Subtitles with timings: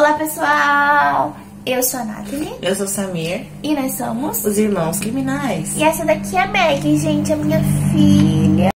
[0.00, 1.36] Olá, pessoal!
[1.66, 4.42] Eu sou a Nathalie Eu sou o Samir, e nós somos.
[4.46, 5.76] os irmãos criminais.
[5.76, 7.60] E essa daqui é a Meg, gente, a minha
[7.92, 8.70] filha.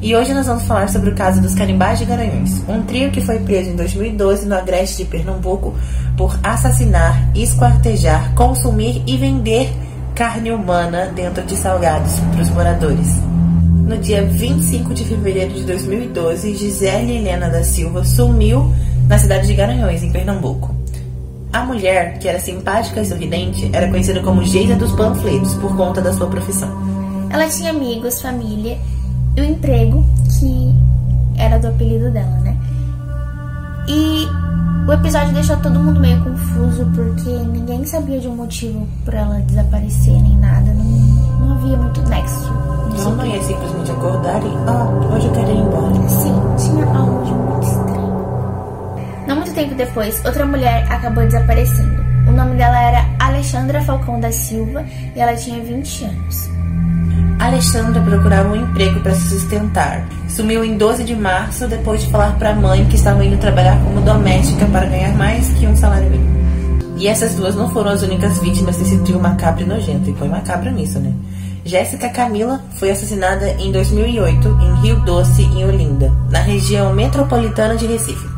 [0.00, 3.20] E hoje nós vamos falar sobre o caso dos Carimbás de Garanhuns, um trio que
[3.20, 5.74] foi preso em 2012 no Agreste de Pernambuco
[6.16, 9.89] por assassinar, esquartejar, consumir e vender
[10.20, 13.08] carne humana dentro de salgados para os moradores.
[13.86, 18.70] No dia 25 de fevereiro de 2012, Gisele Helena da Silva sumiu
[19.08, 20.76] na cidade de Garanhuns, em Pernambuco.
[21.50, 26.02] A mulher, que era simpática e sorridente, era conhecida como Geisa dos Panfletos por conta
[26.02, 26.68] da sua profissão.
[27.30, 28.76] Ela tinha amigos, família
[29.34, 30.04] e o emprego
[30.38, 30.74] que
[31.38, 32.54] era do apelido dela, né?
[33.88, 34.28] E
[34.90, 39.38] o episódio deixou todo mundo meio confuso porque ninguém sabia de um motivo por ela
[39.42, 40.72] desaparecer nem nada.
[40.72, 40.84] Não,
[41.38, 42.52] não havia muito nexo.
[42.98, 46.08] Ela não ia simplesmente acordar e, ó, hoje eu quero ir embora.
[46.08, 49.26] Sim, tinha algo de muito estranho.
[49.28, 52.04] Não muito tempo depois, outra mulher acabou desaparecendo.
[52.28, 56.50] O nome dela era Alexandra Falcão da Silva e ela tinha 20 anos.
[57.40, 60.06] Alexandra procurava um emprego para se sustentar.
[60.28, 63.82] Sumiu em 12 de março depois de falar para a mãe que estava indo trabalhar
[63.82, 66.38] como doméstica para ganhar mais que um salário mínimo.
[66.98, 70.28] E essas duas não foram as únicas vítimas desse trio macabro e nojento, e foi
[70.28, 71.14] macabro nisso, né?
[71.64, 77.86] Jéssica Camila foi assassinada em 2008 em Rio Doce, em Olinda, na região metropolitana de
[77.86, 78.28] Recife.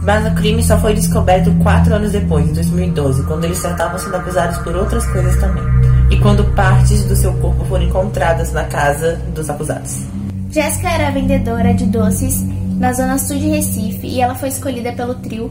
[0.00, 3.98] Mas o crime só foi descoberto quatro anos depois, em 2012, quando eles já estavam
[3.98, 5.75] sendo acusados por outras coisas também.
[6.10, 10.02] E quando partes do seu corpo foram encontradas na casa dos acusados.
[10.50, 12.44] Jéssica era vendedora de doces
[12.78, 15.50] na zona sul de Recife e ela foi escolhida pelo trio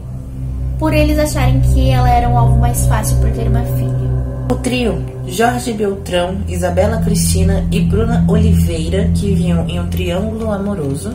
[0.78, 4.06] por eles acharem que ela era um alvo mais fácil por ter uma filha.
[4.50, 11.14] O trio, Jorge Beltrão, Isabela Cristina e Bruna Oliveira, que viviam em um triângulo amoroso,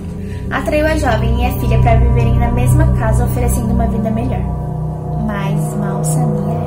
[0.52, 4.42] Atraiu a jovem e a filha para viverem na mesma casa, oferecendo uma vida melhor.
[5.26, 6.61] Mas mal sabia.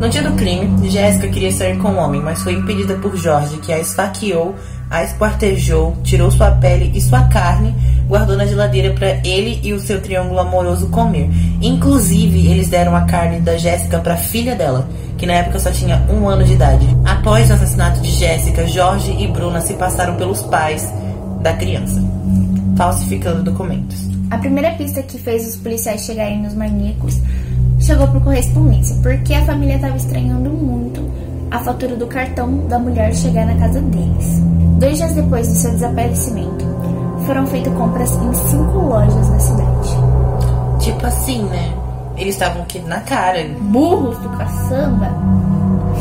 [0.00, 3.56] No dia do crime, Jéssica queria sair com o homem, mas foi impedida por Jorge,
[3.56, 4.54] que a esfaqueou,
[4.90, 7.74] a esquartejou, tirou sua pele e sua carne,
[8.06, 11.30] guardou na geladeira para ele e o seu triângulo amoroso comer.
[11.62, 14.86] Inclusive, eles deram a carne da Jéssica para filha dela,
[15.16, 16.86] que na época só tinha um ano de idade.
[17.02, 20.92] Após o assassinato de Jéssica, Jorge e Bruna se passaram pelos pais
[21.40, 22.04] da criança,
[22.76, 24.06] falsificando documentos.
[24.30, 27.20] A primeira pista que fez os policiais chegarem nos maníacos
[27.86, 31.00] chegou por correspondência, porque a família estava estranhando muito
[31.50, 34.42] a fatura do cartão da mulher chegar na casa deles.
[34.78, 36.64] Dois dias depois do seu desaparecimento,
[37.24, 39.96] foram feitas compras em cinco lojas da cidade.
[40.80, 41.72] Tipo assim, né?
[42.16, 43.46] Eles estavam aqui na cara.
[43.60, 45.10] Burros do caçamba?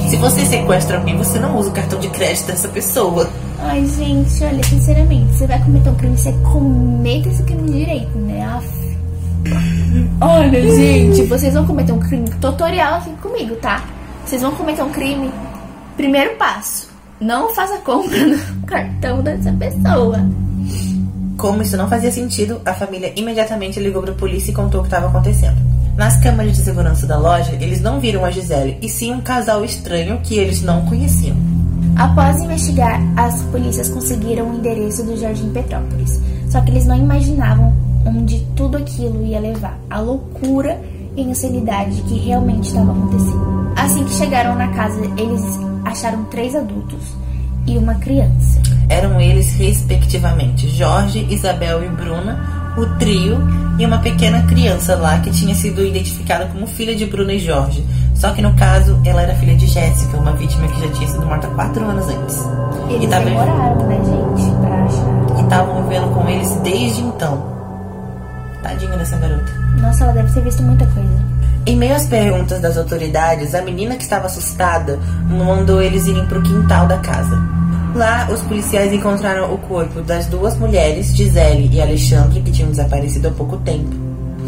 [0.09, 3.29] Se você sequestra alguém, você não usa o cartão de crédito dessa pessoa.
[3.59, 8.43] Ai, gente, olha, sinceramente, você vai cometer um crime, você cometa esse crime direito, né?
[8.43, 9.74] Aff.
[10.21, 13.83] Olha, gente, vocês vão cometer um crime tutorial aqui comigo, tá?
[14.25, 15.29] Vocês vão cometer um crime.
[15.97, 16.89] Primeiro passo:
[17.19, 20.25] não faça compra no cartão dessa pessoa.
[21.37, 24.83] Como isso não fazia sentido, a família imediatamente ligou para a polícia e contou o
[24.83, 25.57] que estava acontecendo.
[25.97, 29.63] Nas câmeras de segurança da loja, eles não viram a Gisele, e sim um casal
[29.63, 31.35] estranho que eles não conheciam.
[31.95, 36.21] Após investigar, as polícias conseguiram o endereço do Jardim Petrópolis.
[36.49, 39.77] Só que eles não imaginavam onde tudo aquilo ia levar.
[39.89, 40.79] A loucura
[41.15, 43.71] e insanidade que realmente estava acontecendo.
[43.75, 45.41] Assim que chegaram na casa, eles
[45.83, 46.99] acharam três adultos
[47.67, 48.61] e uma criança.
[48.89, 53.37] Eram eles, respectivamente, Jorge, Isabel e Bruna, o trio
[53.79, 57.83] e uma pequena criança lá que tinha sido identificada como filha de Bruna e Jorge.
[58.13, 61.25] Só que no caso, ela era filha de Jéssica, uma vítima que já tinha sido
[61.25, 62.39] morta quatro anos antes.
[62.89, 65.39] Eles e tava- demoraram, né, gente, pra achar.
[65.39, 67.54] e estavam vivendo com eles desde então.
[68.65, 69.45] Tadinha dessa garota.
[69.79, 71.23] Nossa, ela deve ter visto muita coisa.
[71.67, 74.97] Em meio às perguntas das autoridades, a menina que estava assustada
[75.29, 77.39] mandou eles irem para o quintal da casa.
[77.93, 83.27] Lá, os policiais encontraram o corpo das duas mulheres, Gisele e Alexandre, que tinham desaparecido
[83.27, 83.95] há pouco tempo.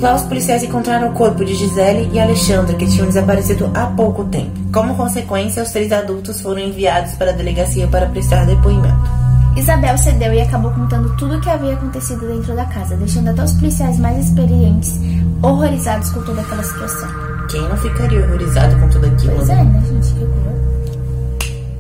[0.02, 4.26] Lá, os policiais encontraram o corpo de Gisele e Alexandre, que tinham desaparecido há pouco
[4.26, 4.52] tempo.
[4.74, 9.17] Como consequência, os três adultos foram enviados para a delegacia para prestar depoimento.
[9.58, 13.44] Isabel cedeu e acabou contando tudo o que havia acontecido dentro da casa, deixando até
[13.44, 15.00] os policiais mais experientes
[15.42, 17.10] horrorizados com toda aquela situação.
[17.50, 19.36] Quem não ficaria horrorizado com tudo aquilo?
[19.36, 19.60] Pois né?
[19.60, 20.14] é, né, gente?
[20.14, 20.48] Que horror.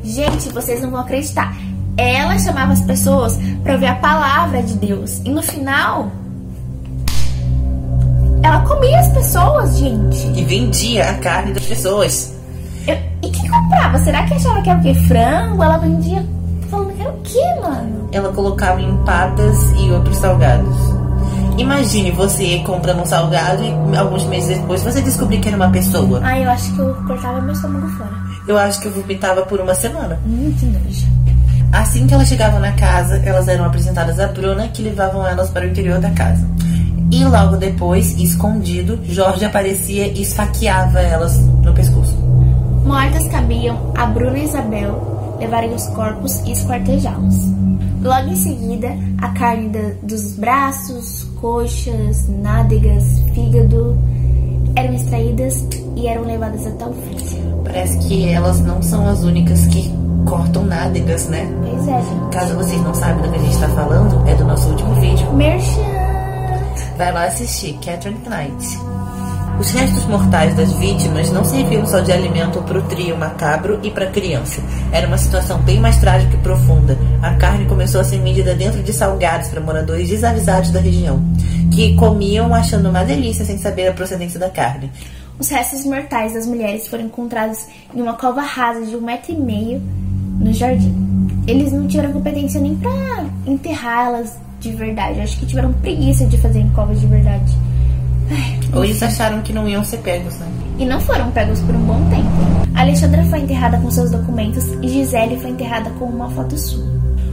[0.03, 1.55] Gente, vocês não vão acreditar.
[1.97, 5.21] Ela chamava as pessoas para ouvir a palavra de Deus.
[5.23, 6.11] E no final.
[8.41, 10.27] Ela comia as pessoas, gente.
[10.35, 12.33] E vendia a carne das pessoas.
[12.87, 13.97] Eu- e quem comprava?
[13.99, 14.93] Será que achava que era o quê?
[14.93, 15.61] Frango?
[15.63, 16.23] Ela vendia
[18.11, 20.75] ela colocava empadas e outros salgados.
[21.57, 26.21] Imagine você comprando um salgado e alguns meses depois você descobrir que era uma pessoa.
[26.23, 28.11] Ah, eu acho que eu cortava meu estômago fora.
[28.47, 30.19] Eu acho que eu vomitava por uma semana.
[30.25, 31.07] Hum, que nojo.
[31.71, 35.65] Assim que elas chegavam na casa, elas eram apresentadas a Bruna, que levavam elas para
[35.65, 36.47] o interior da casa.
[37.11, 42.15] E logo depois, escondido, Jorge aparecia e esfaqueava elas no pescoço.
[42.85, 47.35] Mortas cabiam a Bruna e Isabel levarem os corpos e esquartejá-los.
[48.01, 48.89] Logo em seguida,
[49.21, 53.03] a carne da- dos braços, coxas, nádegas,
[53.33, 53.97] fígado
[54.75, 57.41] eram extraídas e eram levadas até o freezer.
[57.63, 59.91] Parece que elas não são as únicas que
[60.27, 61.47] cortam nádegas, né?
[61.61, 62.31] Pois é, gente.
[62.31, 65.33] Caso vocês não saibam do que a gente tá falando, é do nosso último vídeo.
[65.33, 65.81] Merchan!
[66.97, 68.79] Vai lá assistir, Catherine Knight.
[69.59, 73.89] Os restos mortais das vítimas não serviam só de alimento para o trio macabro e
[73.89, 74.61] para a criança.
[74.91, 76.95] Era uma situação bem mais trágica e profunda.
[77.23, 81.19] A carne começou a ser medida dentro de salgados para moradores desavisados da região,
[81.73, 84.91] que comiam achando uma delícia sem saber a procedência da carne.
[85.39, 87.65] Os restos mortais das mulheres foram encontrados
[87.95, 89.81] em uma cova rasa de um metro e meio
[90.39, 90.95] no jardim.
[91.47, 95.19] Eles não tiveram competência nem pra enterrá-las de verdade.
[95.19, 97.53] Acho que tiveram preguiça de fazer em covas de verdade.
[98.29, 100.47] Ai, Ou eles acharam que não iam ser pegos, né?
[100.77, 102.29] e não foram pegos por um bom tempo.
[102.75, 106.85] Alexandra foi enterrada com seus documentos e Gisele foi enterrada com uma foto sua.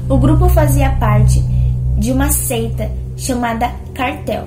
[0.09, 1.43] O grupo fazia parte
[1.99, 4.47] de uma seita chamada Cartel,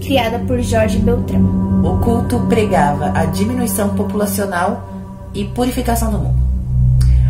[0.00, 1.40] criada por Jorge Beltrão.
[1.84, 4.88] O culto pregava a diminuição populacional
[5.34, 6.40] e purificação do mundo.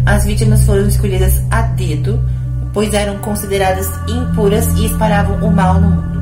[0.06, 2.20] As vítimas foram escolhidas a dedo,
[2.72, 6.19] pois eram consideradas impuras e espalhavam o mal no mundo.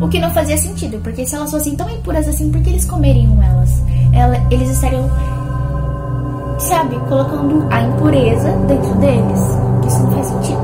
[0.00, 2.84] O que não fazia sentido, porque se elas fossem tão impuras assim, por que eles
[2.84, 3.82] comeriam elas?
[4.12, 5.10] Ela- eles estariam,
[6.58, 9.40] sabe, colocando a impureza dentro deles.
[9.86, 10.60] Isso não faz sentido.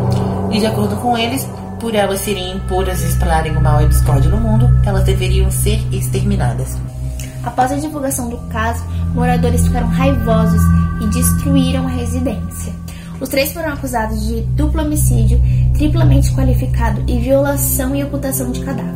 [0.53, 1.47] E de acordo com eles,
[1.81, 5.81] por elas serem impuras e espalharem o mal e discórdia no mundo, elas deveriam ser
[5.93, 6.77] exterminadas.
[7.43, 8.83] Após a divulgação do caso,
[9.15, 10.63] moradores ficaram raivosos
[11.03, 12.73] e destruíram a residência.
[13.21, 15.41] Os três foram acusados de duplo homicídio,
[15.75, 18.95] triplamente qualificado e violação e ocultação de cadáver.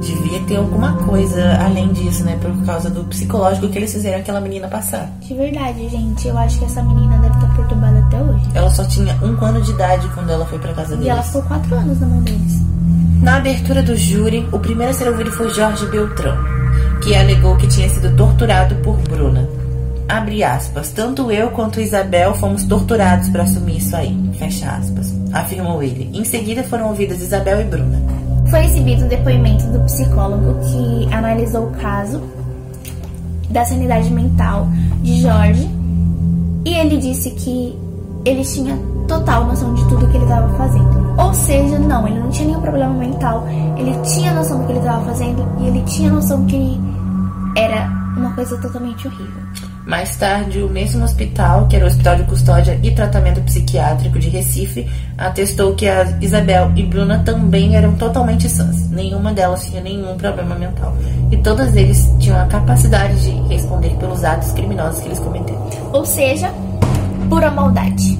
[0.00, 2.36] Devia ter alguma coisa além disso, né?
[2.42, 5.08] Por causa do psicológico que eles fizeram aquela menina passar.
[5.20, 8.44] De verdade, gente, eu acho que essa menina deve estar perturbada até hoje.
[8.52, 11.26] Ela só tinha um ano de idade quando ela foi pra casa E ela deles.
[11.26, 12.60] ficou quatro anos na mão deles.
[13.22, 16.36] Na abertura do júri, o primeiro a ser ouvido foi Jorge Beltrão,
[17.04, 19.48] que alegou que tinha sido torturado por Bruna.
[20.12, 20.90] Abre aspas.
[20.90, 24.14] Tanto eu quanto Isabel fomos torturados para assumir isso aí.
[24.38, 25.10] Fecha aspas.
[25.32, 26.10] Afirmou ele.
[26.12, 27.98] Em seguida foram ouvidas Isabel e Bruna.
[28.50, 32.22] Foi exibido o depoimento do psicólogo que analisou o caso
[33.48, 34.68] da sanidade mental
[35.02, 35.66] de Jorge
[36.66, 37.74] e ele disse que
[38.26, 38.78] ele tinha
[39.08, 41.14] total noção de tudo que ele estava fazendo.
[41.18, 43.46] Ou seja, não, ele não tinha nenhum problema mental,
[43.78, 46.78] ele tinha noção do que ele estava fazendo e ele tinha noção que
[47.56, 49.71] era uma coisa totalmente horrível.
[49.92, 54.30] Mais tarde, o mesmo hospital, que era o Hospital de Custódia e Tratamento Psiquiátrico de
[54.30, 58.88] Recife, atestou que a Isabel e Bruna também eram totalmente sãs.
[58.88, 60.96] Nenhuma delas tinha nenhum problema mental.
[61.30, 65.68] E todas eles tinham a capacidade de responder pelos atos criminosos que eles cometeram.
[65.92, 66.50] Ou seja,
[67.28, 68.18] pura maldade.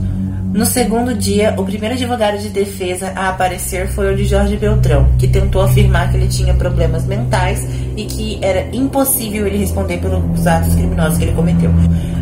[0.52, 5.09] No segundo dia, o primeiro advogado de defesa a aparecer foi o de Jorge Beltrão,
[5.18, 7.66] que tentou afirmar que ele tinha problemas mentais
[7.97, 11.71] e que era impossível ele responder pelos atos criminosos que ele cometeu.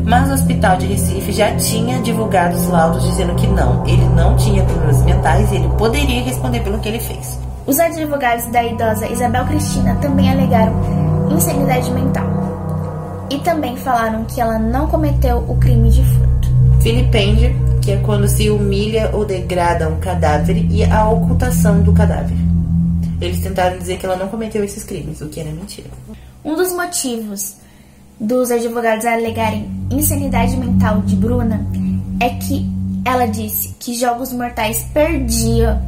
[0.04, 4.37] Mas o hospital de Recife já tinha divulgado os laudos dizendo que não, ele não
[4.37, 7.37] tinha problemas mentais e ele poderia responder pelo que ele fez.
[7.66, 10.72] Os advogados da idosa Isabel Cristina também alegaram
[11.32, 12.30] insanidade mental.
[13.28, 16.49] E também falaram que ela não cometeu o crime de furto.
[16.80, 22.37] Filipêndio, que é quando se humilha ou degrada um cadáver, e a ocultação do cadáver.
[23.20, 25.88] Eles tentaram dizer que ela não cometeu esses crimes, o que era mentira.
[26.44, 27.56] Um dos motivos
[28.18, 31.66] dos advogados alegarem insanidade mental de Bruna
[32.18, 32.66] é que
[33.04, 35.80] ela disse que Jogos Mortais perdia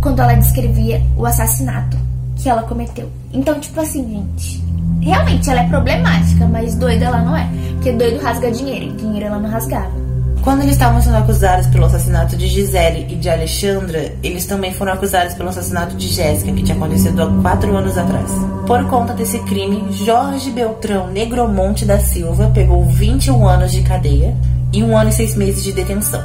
[0.00, 1.96] quando ela descrevia o assassinato
[2.36, 3.10] que ela cometeu.
[3.32, 4.62] Então, tipo assim, gente,
[5.00, 7.48] realmente ela é problemática, mas doida ela não é.
[7.74, 10.05] Porque doido rasga dinheiro, e dinheiro ela não rasgava.
[10.46, 14.92] Quando eles estavam sendo acusados pelo assassinato de Gisele e de Alexandra, eles também foram
[14.92, 18.30] acusados pelo assassinato de Jéssica, que tinha acontecido há quatro anos atrás.
[18.64, 24.36] Por conta desse crime, Jorge Beltrão Negromonte da Silva pegou 21 anos de cadeia
[24.72, 26.22] e um ano e seis meses de detenção,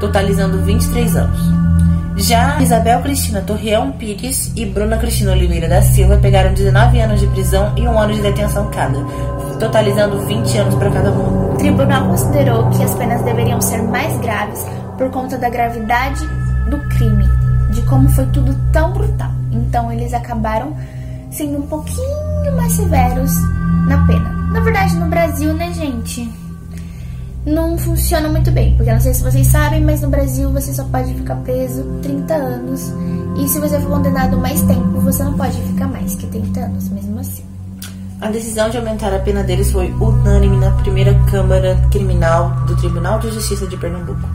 [0.00, 1.40] totalizando 23 anos.
[2.18, 7.26] Já Isabel Cristina Torreão Pires e Bruna Cristina Oliveira da Silva pegaram 19 anos de
[7.28, 8.98] prisão e um ano de detenção cada,
[9.58, 11.45] totalizando 20 anos para cada uma.
[11.66, 14.64] Tribunal considerou que as penas deveriam ser mais graves
[14.96, 16.24] por conta da gravidade
[16.70, 17.24] do crime,
[17.72, 19.32] de como foi tudo tão brutal.
[19.50, 20.76] Então eles acabaram
[21.28, 23.32] sendo um pouquinho mais severos
[23.88, 24.30] na pena.
[24.52, 26.32] Na verdade, no Brasil, né, gente?
[27.44, 30.72] Não funciona muito bem, porque eu não sei se vocês sabem, mas no Brasil você
[30.72, 32.92] só pode ficar preso 30 anos.
[33.38, 36.88] E se você for condenado mais tempo, você não pode ficar mais que 30 anos,
[36.90, 37.55] mesmo assim.
[38.20, 43.18] A decisão de aumentar a pena deles foi unânime na primeira Câmara Criminal do Tribunal
[43.18, 44.26] de Justiça de Pernambuco.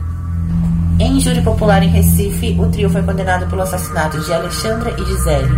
[1.00, 5.48] Em júri popular em Recife, o trio foi condenado pelo assassinato de Alexandra e Gisele,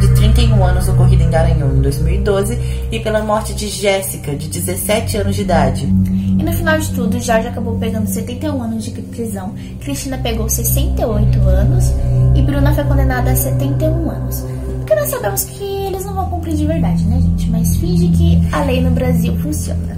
[0.00, 5.18] de 31 anos, ocorrido em Garanhuns em 2012, e pela morte de Jéssica, de 17
[5.18, 5.84] anos de idade.
[5.84, 11.38] E no final de tudo, Jorge acabou pegando 71 anos de prisão, Cristina pegou 68
[11.40, 11.92] anos
[12.34, 14.42] e Bruna foi condenada a 71 anos.
[14.78, 15.73] Porque nós sabemos que
[16.14, 17.50] não vão cumprir de verdade, né, gente?
[17.50, 19.94] Mas finge que a lei no Brasil funciona.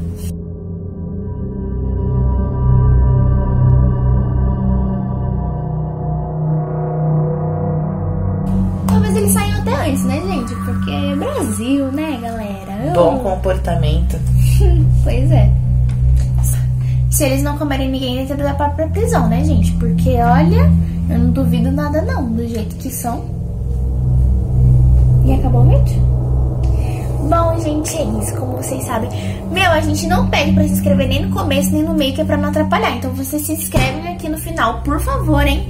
[8.88, 10.54] Talvez eles saiam até antes, né, gente?
[10.64, 12.84] Porque é Brasil, né, galera?
[12.86, 14.16] Eu- Bom comportamento.
[15.04, 15.50] Pois é.
[17.10, 19.72] Se eles não comerem ninguém dentro da própria prisão, né, gente?
[19.74, 20.70] Porque olha,
[21.08, 23.35] eu não duvido nada não, do jeito que são.
[25.26, 26.00] E acabou o vídeo?
[27.28, 29.10] Bom, gente, é isso, como vocês sabem.
[29.50, 32.20] Meu, a gente não pede pra se inscrever nem no começo, nem no meio, que
[32.20, 32.96] é pra não atrapalhar.
[32.96, 35.66] Então você se inscreve aqui no final, por favor, hein?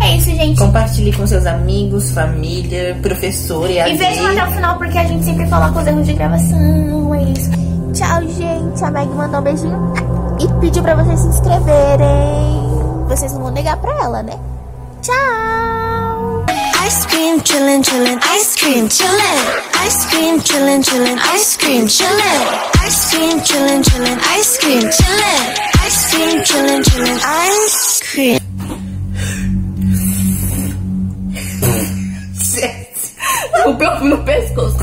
[0.00, 0.58] É isso, gente.
[0.58, 5.24] Compartilhe com seus amigos, família, professor e E vejam até o final, porque a gente
[5.24, 7.14] sempre coloca os erros de gravação.
[7.14, 7.50] É isso.
[7.92, 8.84] Tchau, gente.
[8.84, 9.92] A Meg mandou um beijinho
[10.40, 12.64] e pediu pra vocês se inscreverem.
[13.08, 14.34] Vocês não vão negar pra ela, né?
[15.02, 15.73] Tchau!
[16.94, 19.42] Ice cream chillin', chillin', ice cream chillin',
[19.84, 22.46] ice cream chillin', chillin', ice cream chillin',
[22.86, 28.38] ice cream chillin', chillin', ice cream chillin', ice cream chillin', chillin', ice cream.
[33.66, 34.76] O perfume no pescoço.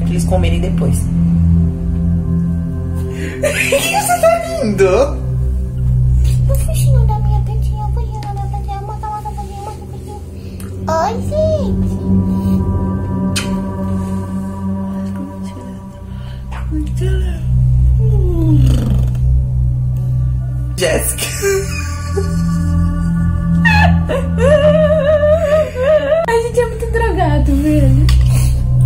[0.00, 0.96] Eles comerem depois.
[3.44, 5.23] Você tá lindo?
[10.94, 11.94] Oi, gente.
[20.76, 21.24] Jéssica.
[26.28, 28.06] A gente é muito drogado, velho.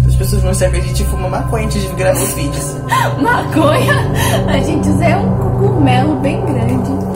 [0.06, 2.76] As pessoas vão saber que a gente fuma maconha antes de gravar os vídeos.
[3.20, 3.94] Maconha,
[4.48, 7.07] a gente usa é um cogumelo bem grande.